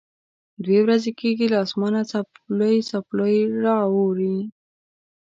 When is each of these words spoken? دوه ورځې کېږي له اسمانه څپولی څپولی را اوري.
دوه 0.63 0.77
ورځې 0.85 1.11
کېږي 1.19 1.45
له 1.53 1.57
اسمانه 1.65 2.01
څپولی 2.11 2.75
څپولی 2.89 3.39
را 3.63 3.77
اوري. 3.93 4.37